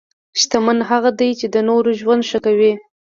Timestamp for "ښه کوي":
2.29-2.73